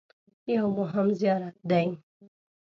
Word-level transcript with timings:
یو 0.55 0.67
مهم 0.79 1.07
زیارت 1.19 1.55
دی. 1.69 1.87